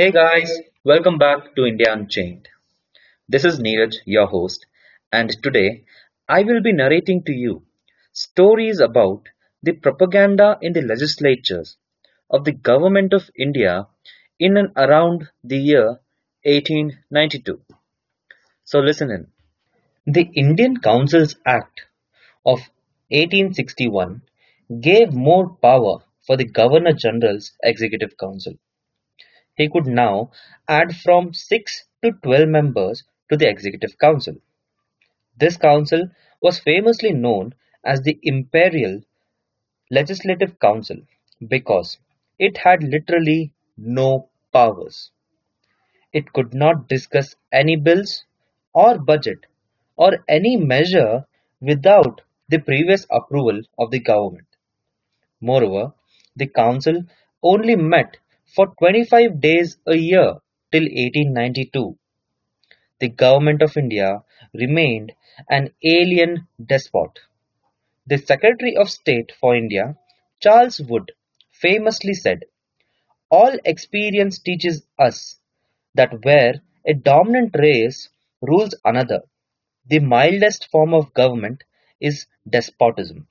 Hey 0.00 0.12
guys, 0.12 0.50
welcome 0.82 1.18
back 1.18 1.54
to 1.56 1.66
India 1.66 1.92
Unchained. 1.92 2.48
This 3.28 3.44
is 3.44 3.60
Neeraj, 3.60 3.96
your 4.06 4.26
host, 4.28 4.64
and 5.12 5.28
today 5.42 5.84
I 6.26 6.42
will 6.42 6.62
be 6.62 6.72
narrating 6.72 7.22
to 7.24 7.32
you 7.32 7.64
stories 8.14 8.80
about 8.80 9.28
the 9.62 9.72
propaganda 9.72 10.56
in 10.62 10.72
the 10.72 10.80
legislatures 10.80 11.76
of 12.30 12.46
the 12.46 12.52
Government 12.52 13.12
of 13.12 13.28
India 13.36 13.88
in 14.38 14.56
and 14.56 14.70
around 14.74 15.28
the 15.44 15.58
year 15.58 16.00
1892. 16.44 17.60
So 18.64 18.78
listen 18.78 19.10
in. 19.10 19.26
The 20.06 20.30
Indian 20.34 20.78
Councils 20.78 21.36
Act 21.46 21.82
of 22.46 22.60
1861 23.10 24.22
gave 24.80 25.12
more 25.12 25.50
power 25.60 25.98
for 26.26 26.38
the 26.38 26.46
Governor 26.46 26.94
General's 26.94 27.52
Executive 27.62 28.16
Council. 28.16 28.54
He 29.60 29.68
could 29.68 29.86
now 29.86 30.30
add 30.68 30.96
from 30.96 31.34
six 31.34 31.84
to 32.02 32.12
twelve 32.12 32.48
members 32.48 33.04
to 33.28 33.36
the 33.36 33.46
Executive 33.46 33.98
Council. 33.98 34.36
This 35.36 35.58
council 35.58 36.08
was 36.40 36.60
famously 36.60 37.12
known 37.12 37.54
as 37.84 38.00
the 38.00 38.18
Imperial 38.22 39.02
Legislative 39.90 40.58
Council 40.60 40.96
because 41.46 41.98
it 42.38 42.56
had 42.56 42.82
literally 42.82 43.52
no 43.76 44.30
powers. 44.50 45.10
It 46.14 46.32
could 46.32 46.54
not 46.54 46.88
discuss 46.88 47.36
any 47.52 47.76
bills 47.76 48.24
or 48.72 48.96
budget 48.98 49.44
or 49.94 50.24
any 50.26 50.56
measure 50.56 51.26
without 51.60 52.22
the 52.48 52.60
previous 52.60 53.06
approval 53.10 53.60
of 53.78 53.90
the 53.90 54.00
government. 54.00 54.46
Moreover, 55.42 55.92
the 56.34 56.46
council 56.46 57.04
only 57.42 57.76
met 57.76 58.16
for 58.54 58.74
twenty-five 58.78 59.40
days 59.40 59.78
a 59.86 59.96
year 59.96 60.34
till 60.72 60.84
eighteen-ninety-two. 60.84 61.96
The 63.00 63.08
Government 63.08 63.62
of 63.62 63.76
India 63.76 64.22
remained 64.54 65.12
an 65.48 65.70
alien 65.82 66.46
despot. 66.64 67.18
The 68.06 68.18
Secretary 68.18 68.76
of 68.76 68.90
State 68.90 69.32
for 69.40 69.54
India, 69.54 69.96
Charles 70.40 70.80
Wood, 70.80 71.12
famously 71.50 72.14
said, 72.14 72.40
All 73.30 73.56
experience 73.64 74.38
teaches 74.38 74.84
us 74.98 75.38
that 75.94 76.24
where 76.24 76.60
a 76.86 76.94
dominant 76.94 77.54
race 77.58 78.08
rules 78.40 78.74
another, 78.84 79.22
the 79.86 79.98
mildest 80.00 80.68
form 80.70 80.94
of 80.94 81.14
government 81.14 81.62
is 82.00 82.26
despotism. 82.48 83.26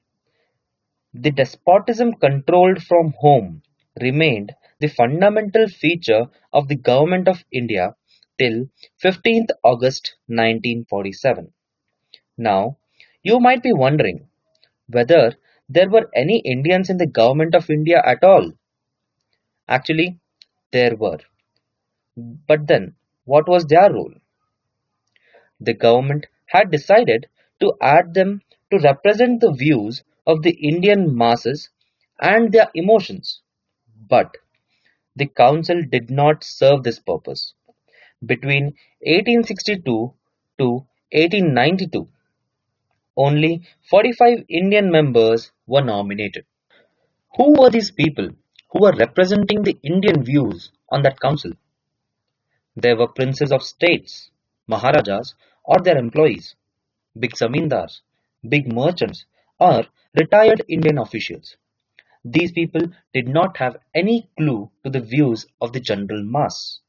The 1.14 1.31
despotism 1.31 2.14
controlled 2.14 2.84
from 2.84 3.14
home 3.17 3.64
remained 4.00 4.53
the 4.80 4.88
fundamental 4.88 5.67
feature 5.67 6.25
of 6.53 6.67
the 6.67 6.75
Government 6.75 7.27
of 7.27 7.44
India 7.52 7.95
till 8.38 8.69
15th 9.03 9.49
August 9.63 10.16
1947. 10.27 11.52
Now, 12.38 12.77
you 13.22 13.39
might 13.39 13.61
be 13.61 13.73
wondering 13.73 14.27
whether 14.88 15.35
there 15.67 15.89
were 15.89 16.09
any 16.16 16.39
Indians 16.39 16.89
in 16.89 16.97
the 16.97 17.07
Government 17.07 17.55
of 17.55 17.69
India 17.69 18.02
at 18.03 18.23
all. 18.23 18.52
Actually, 19.67 20.19
there 20.72 20.95
were. 20.95 21.19
But 22.17 22.67
then, 22.67 22.95
what 23.25 23.47
was 23.47 23.66
their 23.66 23.91
role? 23.94 24.13
The 25.59 25.73
government 25.73 26.27
had 26.47 26.72
decided 26.72 27.27
to 27.59 27.73
add 27.81 28.13
them 28.13 28.41
to 28.72 28.80
represent 28.80 29.41
the 29.41 29.52
views 29.52 30.03
of 30.25 30.41
the 30.41 30.52
Indian 30.52 31.16
masses 31.16 31.69
and 32.22 32.52
their 32.52 32.69
emotions. 32.73 33.41
But 34.07 34.35
the 35.20 35.28
council 35.28 35.84
did 35.92 36.09
not 36.09 36.44
serve 36.44 36.84
this 36.84 37.00
purpose. 37.00 37.53
Between 38.25 38.64
1862 39.02 39.84
to 40.59 40.67
1892, 41.12 42.07
only 43.18 43.62
45 43.90 44.46
Indian 44.50 44.90
members 44.90 45.52
were 45.68 45.84
nominated. 45.84 46.46
Who 47.35 47.59
were 47.59 47.69
these 47.69 47.91
people 47.91 48.30
who 48.69 48.80
were 48.81 48.96
representing 48.96 49.63
the 49.63 49.78
Indian 49.84 50.24
views 50.24 50.72
on 50.90 51.03
that 51.03 51.19
council? 51.19 51.51
There 52.75 52.97
were 52.97 53.09
princes 53.09 53.51
of 53.51 53.63
states, 53.63 54.31
maharajas, 54.68 55.36
or 55.66 55.80
their 55.80 55.97
employees, 55.97 56.56
big 57.18 57.34
zamindars, 57.36 58.01
big 58.47 58.72
merchants, 58.72 59.25
or 59.59 59.84
retired 60.18 60.63
Indian 60.69 60.97
officials. 60.97 61.57
These 62.25 62.52
people 62.52 62.81
did 63.13 63.28
not 63.28 63.57
have 63.57 63.78
any 63.94 64.30
clue 64.38 64.69
to 64.84 64.90
the 64.90 65.00
views 65.00 65.46
of 65.62 65.74
the 65.74 65.80
general 65.80 66.24
mass. 66.24 66.80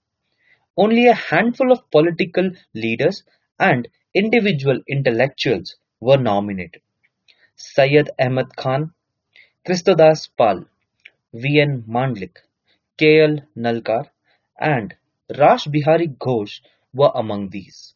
Only 0.76 1.06
a 1.06 1.14
handful 1.14 1.70
of 1.70 1.91
political 1.91 2.50
leaders 2.74 3.22
and 3.58 3.86
individual 4.14 4.80
intellectuals 4.88 5.76
were 6.00 6.16
nominated. 6.16 6.82
Syed 7.54 8.10
Ahmad 8.18 8.56
Khan, 8.56 8.92
Kristodas 9.64 10.28
Pal, 10.36 10.64
V. 11.32 11.60
N. 11.60 11.84
Mandlik, 11.88 12.38
K. 12.97 13.20
L. 13.20 13.38
Nulkar, 13.56 14.10
and 14.58 14.94
Rash 15.38 15.66
Bihari 15.66 16.08
Ghosh 16.08 16.60
were 16.92 17.12
among 17.14 17.50
these. 17.50 17.94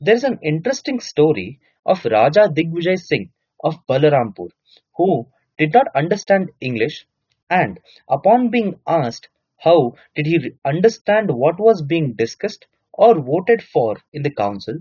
There 0.00 0.14
is 0.16 0.24
an 0.24 0.40
interesting 0.42 0.98
story 1.00 1.60
of 1.86 2.04
Raja 2.04 2.48
Digvijay 2.48 2.98
Singh 2.98 3.30
of 3.62 3.86
Balarampur 3.86 4.50
who 4.96 5.28
did 5.58 5.72
not 5.72 5.88
understand 5.94 6.50
English 6.60 7.06
and 7.50 7.78
upon 8.08 8.50
being 8.50 8.80
asked 8.86 9.28
how 9.58 9.94
did 10.14 10.26
he 10.26 10.52
understand 10.64 11.30
what 11.30 11.58
was 11.58 11.82
being 11.82 12.12
discussed 12.14 12.66
or 12.92 13.20
voted 13.20 13.62
for 13.62 13.96
in 14.12 14.22
the 14.22 14.30
council, 14.30 14.78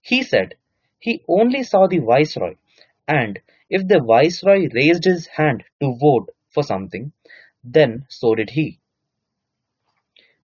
he 0.00 0.22
said 0.22 0.54
he 0.98 1.24
only 1.28 1.62
saw 1.62 1.86
the 1.86 1.98
viceroy 1.98 2.54
and 3.08 3.40
if 3.68 3.86
the 3.86 4.00
viceroy 4.00 4.68
raised 4.72 5.04
his 5.04 5.26
hand 5.26 5.64
to 5.80 5.96
vote 5.96 6.28
for 6.48 6.62
something, 6.62 7.12
then 7.62 8.04
so 8.08 8.34
did 8.34 8.50
he. 8.50 8.78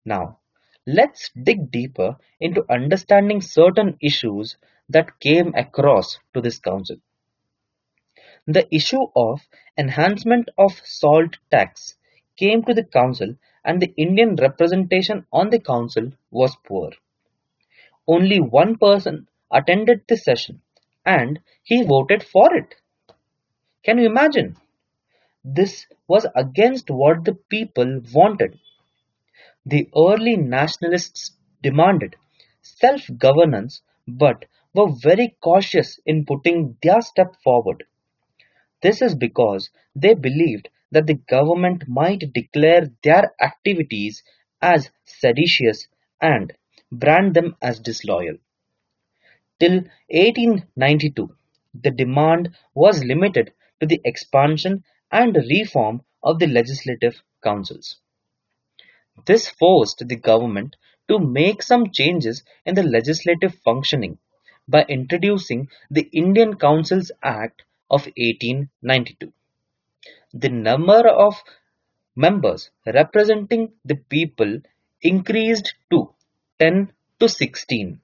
Now, 0.05 0.39
let's 0.87 1.31
dig 1.31 1.71
deeper 1.71 2.17
into 2.41 2.65
understanding 2.71 3.41
certain 3.41 3.97
issues 4.01 4.57
that 4.89 5.19
came 5.19 5.53
across 5.55 6.19
to 6.35 6.41
this 6.41 6.59
council. 6.59 6.97
The 8.49 8.73
issue 8.73 9.07
of 9.17 9.41
enhancement 9.77 10.51
of 10.57 10.81
salt 10.85 11.37
tax 11.51 11.97
came 12.37 12.63
to 12.63 12.75
the 12.75 12.85
council 12.85 13.35
and 13.65 13.83
the 13.83 13.93
Indian 13.97 14.37
representation 14.37 15.27
on 15.33 15.51
the 15.51 15.59
council 15.59 16.13
was 16.31 16.57
poor. 16.65 16.93
Only 18.07 18.39
one 18.39 18.77
person 18.79 19.27
attended 19.53 20.03
the 20.07 20.17
session 20.17 20.63
and 21.05 21.41
he 21.65 21.83
voted 21.83 22.23
for 22.23 22.55
it. 22.55 22.77
Can 23.83 23.99
you 23.99 24.07
imagine? 24.07 24.57
This 25.45 25.87
was 26.07 26.27
against 26.37 26.89
what 26.89 27.25
the 27.25 27.35
people 27.35 28.01
wanted. 28.13 28.61
The 29.65 29.89
early 29.97 30.37
nationalists 30.37 31.33
demanded 31.63 32.15
self-governance 32.63 33.83
but 34.07 34.45
were 34.73 34.91
very 34.91 35.37
cautious 35.41 35.99
in 36.07 36.25
putting 36.25 36.77
their 36.81 37.01
step 37.01 37.35
forward. 37.43 37.85
This 38.83 39.03
is 39.03 39.15
because 39.15 39.71
they 39.95 40.15
believed 40.15 40.69
that 40.91 41.07
the 41.07 41.15
government 41.15 41.89
might 41.89 42.33
declare 42.33 42.91
their 43.03 43.35
activities 43.41 44.23
as 44.63 44.91
seditious 45.05 45.89
and 46.21 46.53
brand 46.91 47.35
them 47.35 47.57
as 47.61 47.81
disloyal. 47.81 48.37
Till 49.59 49.85
1892, 50.09 51.35
the 51.75 51.91
demand 51.91 52.57
was 52.75 53.05
limited 53.05 53.53
to 53.81 53.87
the 53.87 54.01
expansion 54.05 54.85
and 55.11 55.37
reform 55.37 56.03
of 56.23 56.39
the 56.39 56.47
legislative 56.47 57.23
councils. 57.43 58.01
This 59.27 59.49
forced 59.49 60.09
the 60.09 60.17
government 60.17 60.77
to 61.09 61.19
make 61.19 61.63
some 61.63 61.91
changes 61.93 62.43
in 62.65 62.75
the 62.75 62.83
legislative 62.83 63.55
functioning 63.65 64.19
by 64.69 64.85
introducing 64.89 65.69
the 65.91 66.09
Indian 66.13 66.57
Councils 66.57 67.13
Act 67.23 67.63
of 67.91 68.03
1892. 68.17 69.33
The 70.35 70.49
number 70.49 71.09
of 71.09 71.35
members 72.15 72.71
representing 72.87 73.73
the 73.85 73.97
people 73.97 74.61
increased 75.03 75.75
to 75.91 76.11
10 76.59 76.93
to 77.21 77.29
16. 77.29 78.01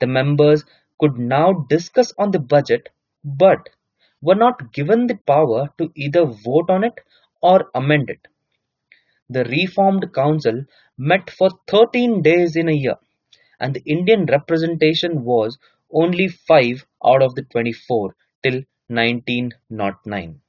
The 0.00 0.06
members 0.06 0.64
could 1.00 1.18
now 1.18 1.52
discuss 1.68 2.12
on 2.18 2.30
the 2.30 2.38
budget 2.38 2.88
but 3.24 3.68
were 4.20 4.34
not 4.34 4.72
given 4.72 5.06
the 5.06 5.16
power 5.16 5.68
to 5.78 5.92
either 5.94 6.24
vote 6.24 6.70
on 6.70 6.84
it 6.84 6.98
or 7.42 7.70
amend 7.74 8.10
it. 8.10 8.26
The 9.28 9.44
reformed 9.44 10.12
council 10.14 10.64
met 10.96 11.30
for 11.30 11.50
13 11.68 12.22
days 12.22 12.56
in 12.56 12.68
a 12.68 12.72
year 12.72 12.96
and 13.60 13.74
the 13.74 13.82
Indian 13.84 14.26
representation 14.26 15.24
was 15.24 15.58
only 15.92 16.28
5 16.28 16.86
out 17.04 17.22
of 17.22 17.34
the 17.34 17.42
24 17.42 18.14
till 18.42 18.62
1909. 18.88 20.40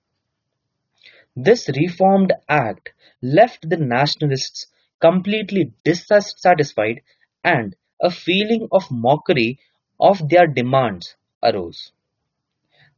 This 1.35 1.69
reformed 1.69 2.33
act 2.49 2.91
left 3.21 3.69
the 3.69 3.77
nationalists 3.77 4.65
completely 4.99 5.71
dissatisfied 5.83 7.01
and 7.43 7.75
a 8.01 8.09
feeling 8.09 8.67
of 8.71 8.89
mockery 8.89 9.59
of 9.99 10.27
their 10.29 10.47
demands 10.47 11.15
arose. 11.43 11.91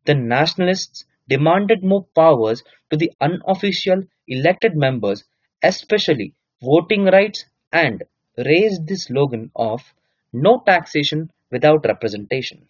The 0.06 0.16
nationalists 0.16 1.06
demanded 1.30 1.84
more 1.84 2.06
powers 2.16 2.64
to 2.90 2.98
the 2.98 3.12
unofficial 3.22 4.02
elected 4.28 4.76
members, 4.76 5.24
especially 5.62 6.34
voting 6.64 7.06
rights, 7.06 7.46
and 7.72 8.04
raised 8.38 8.88
the 8.88 8.96
slogan 8.96 9.52
of 9.56 9.94
"No 10.34 10.64
taxation 10.66 11.30
without 11.52 11.86
representation". 11.86 12.68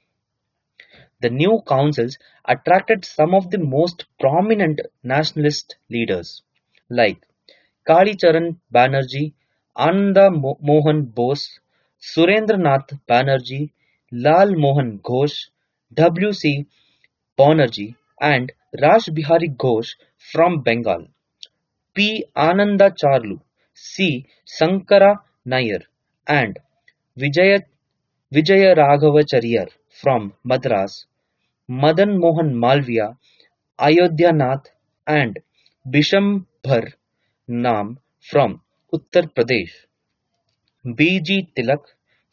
The 1.20 1.30
new 1.32 1.62
councils 1.68 2.18
attracted 2.46 3.04
some 3.04 3.34
of 3.34 3.50
the 3.50 3.58
most 3.58 4.06
prominent 4.20 4.82
nationalist 5.04 5.76
leaders, 5.90 6.44
like 6.90 7.26
Kalicharan 7.88 8.58
Banerjee, 8.74 9.34
Ananda 9.76 10.30
Mohan 10.30 11.06
Bose, 11.06 11.60
Surendranath 12.00 13.00
Banerjee, 13.10 13.72
Lal 14.12 14.56
Mohan 14.56 15.00
Ghosh, 15.00 15.50
W. 15.94 16.34
C. 16.34 16.68
Banerjee, 17.38 17.96
and 18.22 18.52
Raj 18.80 19.06
Bihari 19.14 19.50
Ghosh 19.50 19.96
from 20.32 20.62
Bengal, 20.62 21.08
P. 21.96 22.26
Anandacharlu, 22.36 23.40
C. 23.74 24.28
Sankara 24.46 25.22
Nair, 25.46 25.80
and 26.28 26.60
Vijaya 27.16 27.62
Vijayaraghavachariyar 28.32 29.70
from 30.02 30.34
Madras, 30.44 31.06
Madan 31.68 32.20
Mohan 32.20 32.54
Malviya, 32.54 33.18
Ayodhyanath, 33.80 34.66
and 35.06 35.40
Bishambhar 35.90 36.94
Nam 37.48 38.00
from 38.20 38.62
Uttar 38.94 39.26
Pradesh, 39.34 39.74
B. 40.96 41.20
G. 41.20 41.50
Tilak, 41.56 41.84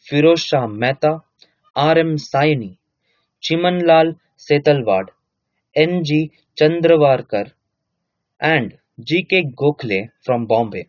Firoz 0.07 0.41
Shah 0.49 0.67
Mehta, 0.67 1.23
R. 1.75 1.99
M. 1.99 2.17
Saini, 2.17 2.79
Chimanlal 3.43 4.17
Setalvad, 4.37 5.09
N. 5.75 6.05
G. 6.05 6.33
Chandravarkar, 6.59 7.53
and 8.41 8.79
G. 9.01 9.25
K. 9.25 9.45
Gokhale 9.45 10.11
from 10.25 10.47
Bombay, 10.47 10.89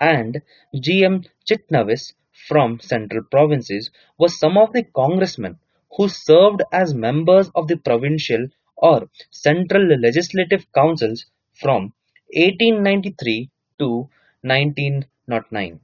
and 0.00 0.42
G. 0.78 1.04
M. 1.04 1.22
Chitnavis 1.48 2.12
from 2.48 2.78
central 2.80 3.24
provinces 3.24 3.90
were 4.18 4.28
some 4.28 4.58
of 4.58 4.72
the 4.72 4.82
congressmen 4.82 5.58
who 5.96 6.08
served 6.08 6.62
as 6.72 6.94
members 6.94 7.50
of 7.54 7.68
the 7.68 7.76
provincial 7.76 8.46
or 8.76 9.08
central 9.30 9.84
legislative 10.00 10.66
councils 10.72 11.26
from 11.52 11.92
1893 12.34 13.50
to 13.78 14.08
1909. 14.42 15.80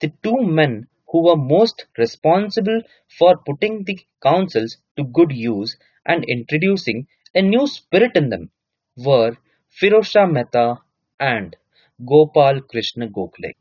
The 0.00 0.12
two 0.22 0.42
men 0.42 0.88
who 1.08 1.24
were 1.24 1.36
most 1.36 1.86
responsible 1.96 2.82
for 3.18 3.36
putting 3.46 3.84
the 3.84 3.98
councils 4.22 4.76
to 4.96 5.04
good 5.04 5.32
use 5.32 5.76
and 6.04 6.24
introducing 6.24 7.06
a 7.34 7.42
new 7.42 7.66
spirit 7.66 8.16
in 8.16 8.28
them 8.28 8.50
were 8.96 9.36
Firozshah 9.80 10.30
Mehta 10.30 10.78
and 11.18 11.56
Gopal 12.04 12.60
Krishna 12.62 13.08
Gokhale. 13.08 13.54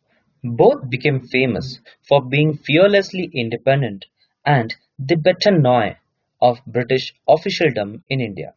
Both 0.43 0.89
became 0.89 1.21
famous 1.27 1.79
for 2.07 2.21
being 2.21 2.57
fearlessly 2.57 3.29
independent 3.33 4.05
and 4.45 4.75
the 5.03 5.15
bête 5.15 5.51
noire 5.59 6.00
of 6.39 6.63
British 6.68 7.15
officialdom 7.27 8.03
in 8.07 8.21
India. 8.21 8.53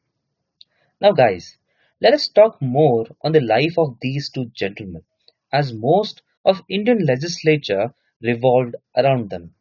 Now 1.00 1.12
guys, 1.12 1.56
let 2.02 2.12
us 2.12 2.28
talk 2.28 2.60
more 2.60 3.06
on 3.22 3.32
the 3.32 3.40
life 3.40 3.78
of 3.78 3.96
these 4.02 4.28
two 4.28 4.50
gentlemen, 4.54 5.04
as 5.50 5.72
most 5.72 6.20
of 6.44 6.62
Indian 6.68 7.06
legislature 7.06 7.94
revolved 8.20 8.76
around 8.94 9.30
them. 9.30 9.54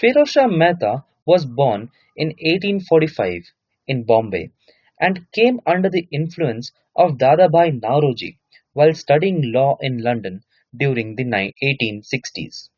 Firozshah 0.00 0.56
Mehta 0.56 1.04
was 1.24 1.44
born 1.44 1.90
in 2.14 2.28
1845 2.28 3.50
in 3.88 4.04
Bombay 4.04 4.52
and 5.00 5.26
came 5.32 5.60
under 5.66 5.90
the 5.90 6.06
influence 6.12 6.70
of 6.94 7.18
Dadabhai 7.18 7.80
Naoroji 7.80 8.38
while 8.72 8.94
studying 8.94 9.50
law 9.50 9.78
in 9.80 9.98
London 9.98 10.44
during 10.76 11.16
the 11.16 11.24
1860s. 11.24 12.68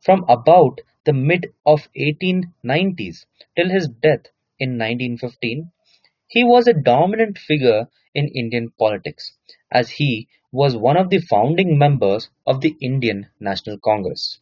From 0.00 0.26
about 0.28 0.82
the 1.04 1.12
mid 1.12 1.52
of 1.66 1.88
1890s 1.96 3.26
till 3.56 3.68
his 3.68 3.88
death 3.88 4.26
in 4.58 4.78
1915, 4.78 5.70
he 6.26 6.44
was 6.44 6.66
a 6.66 6.72
dominant 6.72 7.38
figure 7.38 7.88
in 8.14 8.28
Indian 8.28 8.70
politics 8.78 9.36
as 9.70 9.90
he 9.90 10.28
was 10.52 10.76
one 10.76 10.96
of 10.96 11.10
the 11.10 11.20
founding 11.20 11.76
members 11.76 12.30
of 12.46 12.60
the 12.60 12.76
Indian 12.80 13.26
National 13.40 13.78
Congress. 13.78 14.40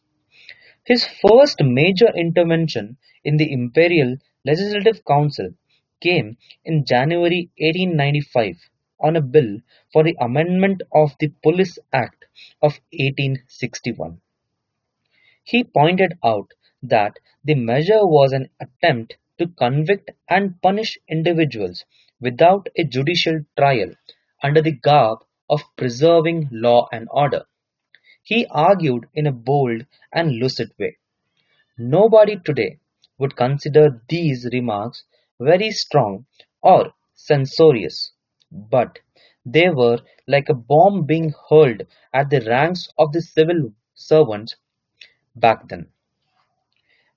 His 0.85 1.05
first 1.05 1.61
major 1.61 2.09
intervention 2.15 2.97
in 3.23 3.37
the 3.37 3.51
Imperial 3.51 4.17
Legislative 4.45 5.03
Council 5.05 5.53
came 6.01 6.37
in 6.65 6.85
January 6.85 7.49
1895 7.57 8.57
on 8.99 9.15
a 9.15 9.21
bill 9.21 9.59
for 9.91 10.03
the 10.03 10.15
amendment 10.19 10.81
of 10.93 11.15
the 11.19 11.29
Police 11.41 11.79
Act 11.93 12.25
of 12.61 12.79
1861. 12.91 14.21
He 15.43 15.63
pointed 15.63 16.17
out 16.23 16.51
that 16.81 17.19
the 17.43 17.55
measure 17.55 18.05
was 18.05 18.33
an 18.33 18.49
attempt 18.59 19.17
to 19.37 19.47
convict 19.47 20.11
and 20.29 20.61
punish 20.61 20.97
individuals 21.07 21.85
without 22.21 22.69
a 22.77 22.83
judicial 22.83 23.45
trial 23.57 23.91
under 24.41 24.61
the 24.61 24.71
garb 24.71 25.19
of 25.49 25.61
preserving 25.75 26.49
law 26.51 26.87
and 26.91 27.07
order. 27.11 27.45
He 28.23 28.45
argued 28.47 29.07
in 29.13 29.27
a 29.27 29.31
bold 29.31 29.85
and 30.11 30.31
lucid 30.31 30.71
way. 30.79 30.97
Nobody 31.77 32.37
today 32.39 32.79
would 33.17 33.35
consider 33.35 34.01
these 34.09 34.47
remarks 34.51 35.03
very 35.39 35.71
strong 35.71 36.25
or 36.61 36.93
censorious, 37.13 38.13
but 38.51 38.99
they 39.45 39.69
were 39.69 39.99
like 40.27 40.49
a 40.49 40.53
bomb 40.53 41.05
being 41.05 41.33
hurled 41.49 41.83
at 42.13 42.29
the 42.29 42.41
ranks 42.41 42.89
of 42.97 43.11
the 43.11 43.21
civil 43.21 43.73
servants 43.93 44.55
back 45.35 45.67
then. 45.69 45.89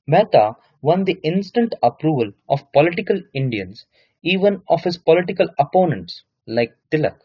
Mehta 0.07 0.57
won 0.81 1.05
the 1.05 1.21
instant 1.23 1.75
approval 1.83 2.33
of 2.49 2.73
political 2.73 3.21
Indians, 3.35 3.85
even 4.23 4.63
of 4.69 4.83
his 4.85 4.97
political 4.97 5.49
opponents 5.59 6.23
like 6.47 6.75
Tilak. 6.91 7.21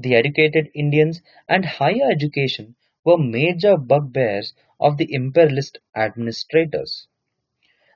The 0.00 0.16
educated 0.16 0.68
Indians 0.74 1.22
and 1.48 1.64
higher 1.64 2.10
education 2.10 2.74
were 3.04 3.16
major 3.16 3.76
bugbears 3.76 4.52
of 4.80 4.96
the 4.96 5.14
imperialist 5.14 5.78
administrators. 5.94 7.06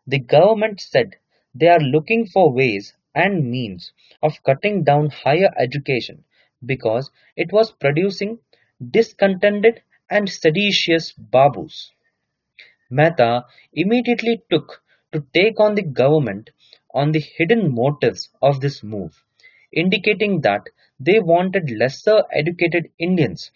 The 0.06 0.20
government 0.20 0.80
said 0.80 1.16
they 1.54 1.68
are 1.68 1.80
looking 1.80 2.26
for 2.26 2.52
ways 2.52 2.94
and 3.14 3.50
means 3.50 3.92
of 4.22 4.42
cutting 4.44 4.84
down 4.84 5.10
higher 5.10 5.52
education 5.58 6.24
because 6.64 7.10
it 7.36 7.52
was 7.52 7.72
producing 7.72 8.38
discontented 8.90 9.82
and 10.10 10.28
seditious 10.28 11.12
babus. 11.12 11.90
Mehta 12.90 13.44
immediately 13.74 14.42
took 14.50 14.82
to 15.12 15.26
take 15.34 15.60
on 15.60 15.74
the 15.74 15.82
government 15.82 16.50
on 16.94 17.12
the 17.12 17.20
hidden 17.20 17.74
motives 17.74 18.30
of 18.42 18.60
this 18.60 18.82
move, 18.82 19.22
indicating 19.72 20.40
that 20.40 20.62
they 20.98 21.20
wanted 21.20 21.70
lesser 21.70 22.24
educated 22.32 22.90
Indians 22.98 23.50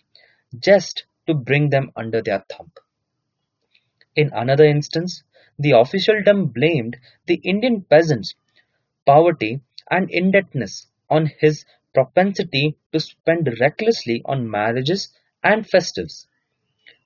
just 0.58 1.04
to 1.26 1.34
bring 1.34 1.70
them 1.70 1.92
under 1.96 2.22
their 2.22 2.44
thumb. 2.50 2.72
In 4.16 4.30
another 4.34 4.66
instance, 4.66 5.22
the 5.58 5.70
officialdom 5.72 6.48
blamed 6.48 6.98
the 7.26 7.36
Indian 7.36 7.80
peasants' 7.82 8.34
poverty 9.06 9.60
and 9.90 10.10
indebtedness 10.10 10.88
on 11.10 11.32
his 11.40 11.64
propensity 11.94 12.76
to 12.92 13.00
spend 13.00 13.48
recklessly 13.60 14.22
on 14.26 14.50
marriages 14.50 15.12
and 15.42 15.66
festives. 15.66 16.27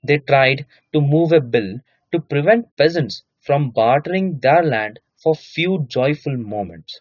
They 0.05 0.19
tried 0.19 0.67
to 0.93 1.01
move 1.01 1.33
a 1.33 1.41
bill 1.41 1.79
to 2.13 2.21
prevent 2.21 2.77
peasants 2.77 3.23
from 3.41 3.71
bartering 3.71 4.41
their 4.41 4.63
land 4.63 4.99
for 5.17 5.35
few 5.35 5.87
joyful 5.89 6.37
moments. 6.37 7.01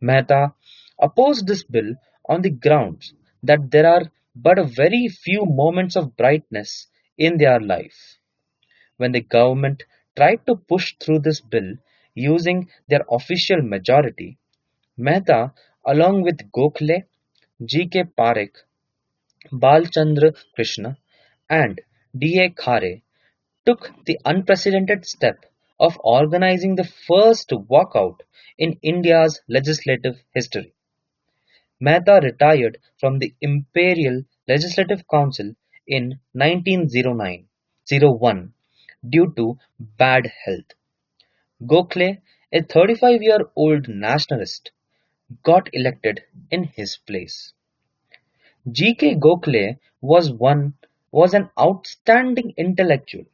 Mehta 0.00 0.54
opposed 1.00 1.46
this 1.46 1.64
bill 1.64 1.94
on 2.28 2.42
the 2.42 2.50
grounds 2.50 3.14
that 3.42 3.70
there 3.70 3.86
are 3.86 4.10
but 4.36 4.58
a 4.58 4.64
very 4.64 5.08
few 5.08 5.44
moments 5.44 5.96
of 5.96 6.16
brightness 6.16 6.86
in 7.18 7.38
their 7.38 7.60
life. 7.60 8.18
When 8.96 9.12
the 9.12 9.20
government 9.20 9.82
tried 10.16 10.46
to 10.46 10.56
push 10.56 10.94
through 11.00 11.20
this 11.20 11.40
bill 11.40 11.74
using 12.14 12.68
their 12.88 13.04
official 13.10 13.62
majority, 13.62 14.38
Mehta, 14.96 15.52
along 15.84 16.22
with 16.22 16.50
Gokhale, 16.52 17.04
G. 17.64 17.86
K. 17.88 18.04
Parekh, 18.04 18.56
Balchandra 19.52 20.34
Krishna, 20.54 20.98
and 21.48 21.80
D. 22.16 22.38
A. 22.40 22.50
Khare, 22.50 23.02
took 23.66 23.90
the 24.04 24.20
unprecedented 24.24 25.04
step 25.06 25.44
of 25.80 25.98
organizing 26.04 26.76
the 26.76 26.84
first 26.84 27.48
walkout 27.50 28.20
in 28.58 28.78
India's 28.82 29.40
legislative 29.48 30.22
history. 30.34 30.72
Mehta 31.80 32.20
retired 32.22 32.78
from 32.98 33.18
the 33.18 33.34
Imperial 33.40 34.22
Legislative 34.46 35.08
Council 35.08 35.54
in 35.86 36.20
1909-01 36.36 38.50
due 39.08 39.32
to 39.36 39.58
bad 39.78 40.30
health. 40.44 40.74
Gokhale, 41.62 42.18
a 42.52 42.60
35-year-old 42.60 43.88
nationalist, 43.88 44.70
got 45.42 45.68
elected 45.72 46.22
in 46.50 46.64
his 46.64 46.96
place. 46.96 47.52
G. 48.70 48.94
K. 48.94 49.16
Gokhale 49.16 49.78
was 50.00 50.30
one 50.30 50.74
was 51.20 51.32
an 51.32 51.48
outstanding 51.64 52.52
intellectual. 52.56 53.24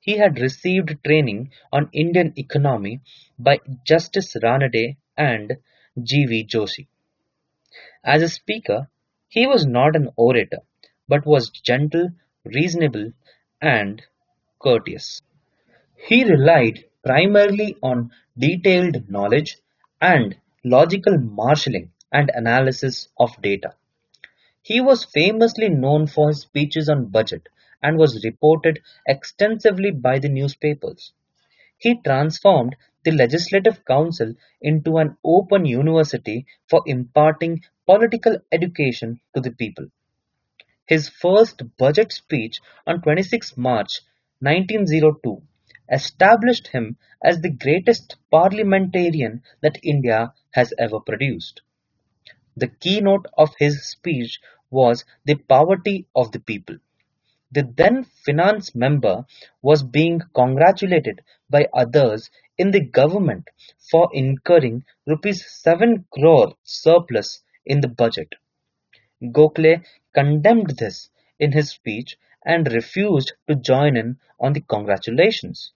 He 0.00 0.16
had 0.16 0.40
received 0.40 0.96
training 1.04 1.50
on 1.70 1.90
Indian 1.92 2.32
economy 2.36 3.00
by 3.38 3.58
Justice 3.86 4.34
Ranade 4.42 4.96
and 5.16 5.58
G. 6.02 6.24
V. 6.24 6.46
Joshi. 6.46 6.86
As 8.02 8.22
a 8.22 8.30
speaker, 8.30 8.88
he 9.28 9.46
was 9.46 9.66
not 9.66 9.94
an 9.94 10.08
orator, 10.16 10.62
but 11.06 11.26
was 11.26 11.50
gentle, 11.50 12.08
reasonable, 12.44 13.12
and 13.60 14.02
courteous. 14.58 15.20
He 16.08 16.24
relied 16.24 16.84
primarily 17.04 17.76
on 17.82 18.10
detailed 18.38 19.10
knowledge 19.10 19.58
and 20.00 20.36
logical 20.64 21.18
marshalling 21.18 21.92
and 22.10 22.30
analysis 22.34 23.08
of 23.18 23.40
data. 23.42 23.74
He 24.62 24.80
was 24.80 25.04
famously 25.04 25.68
known 25.68 26.06
for 26.06 26.28
his 26.28 26.40
speeches 26.40 26.88
on 26.88 27.10
budget 27.10 27.48
and 27.82 27.98
was 27.98 28.24
reported 28.24 28.80
extensively 29.06 29.90
by 29.90 30.18
the 30.18 30.28
newspapers. 30.28 31.12
He 31.78 32.00
transformed 32.02 32.76
the 33.04 33.12
Legislative 33.12 33.84
Council 33.84 34.34
into 34.60 34.98
an 34.98 35.16
open 35.24 35.66
university 35.66 36.46
for 36.70 36.82
imparting 36.86 37.62
political 37.86 38.38
education 38.52 39.20
to 39.34 39.40
the 39.40 39.52
people. 39.52 39.88
His 40.86 41.08
first 41.08 41.60
budget 41.76 42.12
speech 42.12 42.60
on 42.86 43.02
26 43.02 43.56
March 43.56 44.02
1902 44.40 45.42
established 45.90 46.68
him 46.68 46.98
as 47.20 47.40
the 47.40 47.50
greatest 47.50 48.16
parliamentarian 48.30 49.42
that 49.60 49.80
India 49.82 50.32
has 50.52 50.72
ever 50.78 51.00
produced. 51.00 51.62
The 52.56 52.68
keynote 52.68 53.26
of 53.38 53.54
his 53.58 53.84
speech 53.88 54.40
was 54.70 55.04
the 55.24 55.36
poverty 55.36 56.06
of 56.14 56.32
the 56.32 56.40
people. 56.40 56.76
The 57.52 57.64
then 57.64 58.04
finance 58.04 58.74
member 58.74 59.26
was 59.62 59.82
being 59.82 60.20
congratulated 60.34 61.22
by 61.50 61.68
others 61.74 62.30
in 62.58 62.70
the 62.72 62.80
government 62.84 63.48
for 63.90 64.08
incurring 64.12 64.84
rupees 65.06 65.46
7 65.50 66.06
crore 66.10 66.54
surplus 66.62 67.42
in 67.66 67.80
the 67.80 67.88
budget. 67.88 68.34
Gokhale 69.22 69.84
condemned 70.14 70.78
this 70.78 71.10
in 71.38 71.52
his 71.52 71.70
speech 71.70 72.18
and 72.44 72.72
refused 72.72 73.34
to 73.48 73.54
join 73.56 73.96
in 73.96 74.18
on 74.40 74.52
the 74.52 74.60
congratulations. 74.62 75.72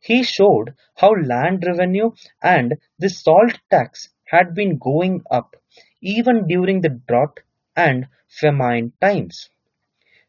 He 0.00 0.22
showed 0.24 0.74
how 0.96 1.12
land 1.12 1.64
revenue 1.66 2.12
and 2.42 2.78
the 2.98 3.10
salt 3.10 3.58
tax 3.70 4.10
had 4.26 4.54
been 4.54 4.78
going 4.78 5.24
up 5.30 5.56
even 6.00 6.46
during 6.46 6.80
the 6.80 7.00
drought 7.08 7.40
and 7.76 8.06
famine 8.28 8.92
times. 9.00 9.50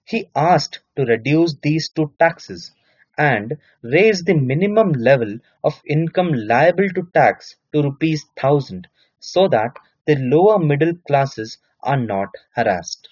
He 0.03 0.29
asked 0.35 0.81
to 0.95 1.05
reduce 1.05 1.55
these 1.55 1.89
two 1.89 2.13
taxes 2.19 2.71
and 3.17 3.57
raise 3.81 4.23
the 4.23 4.33
minimum 4.33 4.91
level 4.93 5.39
of 5.63 5.81
income 5.85 6.33
liable 6.33 6.89
to 6.89 7.09
tax 7.13 7.55
to 7.73 7.81
rupees 7.83 8.25
1000 8.35 8.87
so 9.19 9.47
that 9.47 9.71
the 10.05 10.15
lower 10.15 10.59
middle 10.59 10.93
classes 11.07 11.57
are 11.81 11.97
not 11.97 12.29
harassed. 12.55 13.07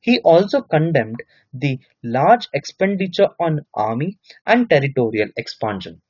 He 0.00 0.20
also 0.20 0.62
condemned 0.62 1.22
the 1.52 1.80
large 2.02 2.48
expenditure 2.54 3.30
on 3.40 3.66
army 3.74 4.18
and 4.46 4.68
territorial 4.70 5.30
expansion. 5.36 6.02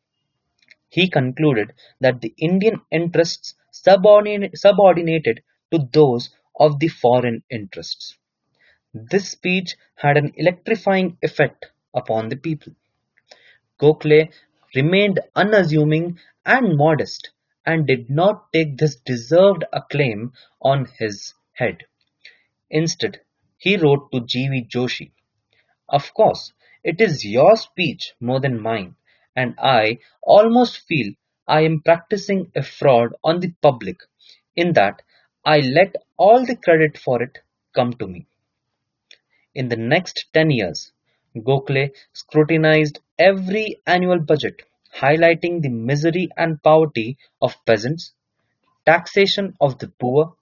He 0.89 1.09
concluded 1.11 1.73
that 2.01 2.21
the 2.21 2.35
Indian 2.39 2.81
interests 2.91 3.55
subordinated 3.73 5.43
to 5.75 5.89
those 5.93 6.31
of 6.61 6.81
the 6.81 6.89
foreign 6.89 7.43
interests. 7.51 8.17
This 8.95 9.31
speech 9.31 9.77
had 9.97 10.17
an 10.17 10.33
electrifying 10.37 11.19
effect 11.23 11.67
upon 11.95 12.31
the 12.31 12.37
people. 12.37 12.75
Gokhale 13.79 14.33
remained 14.75 15.21
unassuming 15.37 16.19
and 16.45 16.77
modest 16.77 17.31
and 17.65 17.87
did 17.87 18.11
not 18.11 18.53
take 18.53 18.79
this 18.79 18.97
deserved 18.97 19.65
acclaim 19.73 20.33
on 20.61 20.87
his 20.99 21.35
head. 21.53 21.85
Instead, 22.71 23.21
he 23.59 23.77
wrote 23.77 24.13
to 24.13 24.21
G. 24.21 24.49
V. 24.49 24.65
Joshi, 24.65 25.13
Of 25.89 26.15
course, 26.15 26.53
it 26.85 27.01
is 27.01 27.25
your 27.25 27.57
speech 27.57 28.15
more 28.21 28.41
than 28.41 28.61
mine, 28.61 28.97
and 29.37 29.55
I 29.59 29.99
almost 30.23 30.79
feel 30.87 31.15
I 31.49 31.63
am 31.63 31.83
practicing 31.83 32.53
a 32.57 32.63
fraud 32.63 33.15
on 33.25 33.41
the 33.41 33.53
public 33.63 33.99
in 34.57 34.75
that 34.75 35.03
I 35.47 35.61
let 35.61 35.97
all 36.17 36.47
the 36.47 36.57
credit 36.57 36.97
for 36.97 37.23
it 37.23 37.39
come 37.75 37.93
to 37.95 38.07
me. 38.07 38.27
In 39.55 39.69
the 39.69 39.77
next 39.77 40.27
ten 40.33 40.51
years, 40.51 40.93
Gokhale 41.37 41.91
scrutinized 42.13 43.01
every 43.19 43.81
annual 43.87 44.21
budget, 44.21 44.63
highlighting 44.97 45.61
the 45.61 45.69
misery 45.69 46.29
and 46.37 46.63
poverty 46.63 47.19
of 47.43 47.63
peasants, 47.67 48.15
taxation 48.87 49.55
of 49.61 49.79
the 49.79 49.89
poor, 49.89 50.35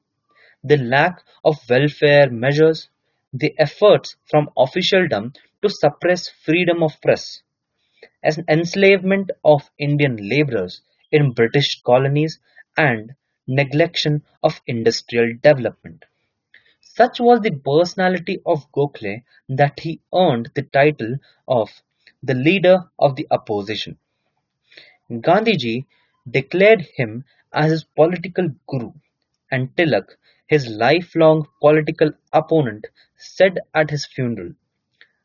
the 0.63 0.77
lack 0.77 1.23
of 1.45 1.59
welfare 1.69 2.31
measures, 2.31 2.89
the 3.33 3.55
efforts 3.59 4.17
from 4.31 4.51
officialdom 4.57 5.33
to 5.63 5.69
suppress 5.69 6.29
freedom 6.29 6.83
of 6.83 7.01
press, 7.01 7.43
as 8.23 8.39
enslavement 8.49 9.31
of 9.45 9.69
Indian 9.79 10.17
laborers 10.29 10.83
in 11.11 11.33
British 11.33 11.81
colonies 11.83 12.39
and 12.77 13.15
neglection 13.49 14.23
of 14.43 14.61
industrial 14.67 15.35
development. 15.43 16.05
Such 16.81 17.21
was 17.21 17.41
the 17.41 17.51
personality 17.51 18.41
of 18.45 18.71
Gokhale 18.73 19.23
that 19.49 19.81
he 19.81 20.01
earned 20.15 20.51
the 20.55 20.63
title 20.63 21.17
of 21.49 21.71
the 22.23 22.35
leader 22.35 22.91
of 22.99 23.17
the 23.17 23.27
opposition. 23.31 23.99
Gandhiji 25.11 25.87
declared 26.31 26.83
him 26.97 27.25
as 27.53 27.71
his 27.71 27.85
political 27.85 28.49
guru, 28.67 28.93
and 29.51 29.75
Tilak, 29.77 30.17
his 30.47 30.69
lifelong 30.69 31.49
political 31.61 32.13
opponent, 32.33 32.87
said 33.17 33.59
at 33.75 33.91
his 33.91 34.07
funeral, 34.07 34.53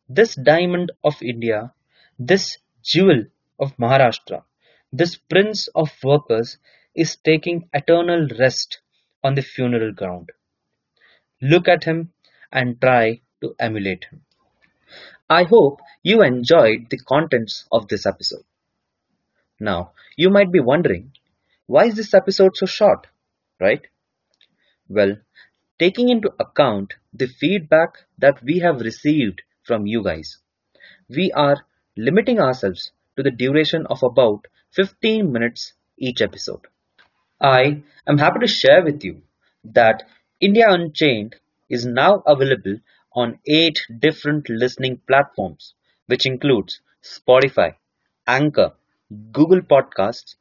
This 0.09 0.35
diamond 0.35 0.91
of 1.03 1.21
India, 1.21 1.73
this 2.17 2.57
jewel 2.81 3.25
of 3.59 3.75
Maharashtra, 3.77 4.43
this 4.91 5.15
prince 5.15 5.67
of 5.69 5.91
workers 6.03 6.57
is 6.97 7.15
taking 7.15 7.69
eternal 7.73 8.27
rest 8.39 8.79
on 9.23 9.35
the 9.35 9.41
funeral 9.41 9.93
ground. 9.93 10.31
Look 11.41 11.67
at 11.67 11.83
him 11.85 12.11
and 12.51 12.81
try 12.81 13.21
to 13.41 13.55
emulate 13.59 14.05
him. 14.05 14.23
I 15.29 15.43
hope 15.43 15.81
you 16.03 16.23
enjoyed 16.23 16.89
the 16.89 16.97
contents 16.97 17.65
of 17.71 17.87
this 17.87 18.05
episode. 18.05 18.43
Now, 19.59 19.91
you 20.15 20.29
might 20.29 20.51
be 20.51 20.59
wondering, 20.59 21.11
why 21.67 21.85
is 21.85 21.95
this 21.95 22.13
episode 22.13 22.57
so 22.57 22.65
short, 22.65 23.07
right? 23.59 23.81
Well, 24.89 25.17
taking 25.79 26.09
into 26.09 26.33
account 26.39 26.95
the 27.13 27.27
feedback 27.27 28.05
that 28.17 28.41
we 28.41 28.59
have 28.59 28.81
received 28.81 29.43
from 29.63 29.85
you 29.85 30.03
guys, 30.03 30.39
we 31.09 31.31
are 31.33 31.65
limiting 31.95 32.39
ourselves 32.39 32.91
to 33.17 33.23
the 33.23 33.31
duration 33.31 33.85
of 33.87 34.01
about 34.01 34.47
15 34.71 35.31
minutes 35.31 35.73
each 35.97 36.21
episode. 36.21 36.67
I 37.41 37.81
am 38.05 38.19
happy 38.19 38.39
to 38.41 38.47
share 38.47 38.83
with 38.83 39.03
you 39.03 39.23
that 39.63 40.07
India 40.39 40.65
Unchained 40.69 41.35
is 41.67 41.83
now 41.83 42.21
available 42.27 42.79
on 43.13 43.39
eight 43.47 43.79
different 43.99 44.49
listening 44.49 45.01
platforms, 45.07 45.73
which 46.05 46.27
includes 46.27 46.81
Spotify, 47.01 47.75
Anchor, 48.27 48.73
Google 49.31 49.61
Podcasts, 49.61 50.35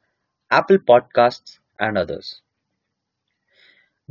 Apple 0.51 0.77
Podcasts, 0.77 1.57
and 1.79 1.97
others. 1.97 2.41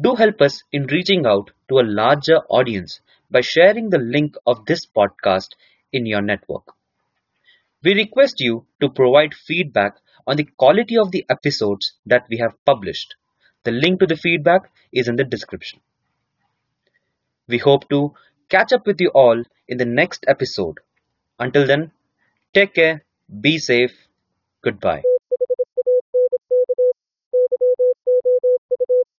Do 0.00 0.14
help 0.14 0.40
us 0.40 0.62
in 0.73 0.87
reaching 0.87 1.26
out 1.26 1.50
to 1.69 1.78
a 1.78 1.87
larger 1.87 2.38
audience 2.49 3.00
by 3.31 3.43
sharing 3.43 3.90
the 3.90 3.99
link 3.99 4.37
of 4.47 4.64
this 4.66 4.87
podcast 4.87 5.50
in 5.93 6.07
your 6.07 6.23
network. 6.23 6.75
We 7.83 7.95
request 7.95 8.40
you 8.40 8.66
to 8.83 8.90
provide 8.90 9.33
feedback 9.33 9.97
on 10.26 10.37
the 10.37 10.45
quality 10.56 10.97
of 10.99 11.11
the 11.11 11.25
episodes 11.28 11.95
that 12.06 12.26
we 12.28 12.38
have 12.38 12.64
published. 12.64 13.14
The 13.64 13.73
link 13.73 14.00
to 14.00 14.06
the 14.06 14.16
feedback 14.16 14.71
is 14.92 15.09
in 15.09 15.16
the 15.16 15.25
description. 15.25 15.80
We 17.49 17.59
hope 17.59 17.88
to 17.90 18.14
catch 18.49 18.73
up 18.73 18.87
with 18.87 19.00
you 19.00 19.09
all 19.11 19.42
in 19.68 19.78
the 19.78 19.85
next 19.85 20.25
episode. 20.28 20.78
Until 21.38 21.66
then, 21.66 21.92
take 22.54 22.75
care, 22.75 23.04
be 23.40 23.59
safe, 23.59 24.09
goodbye. 24.62 25.02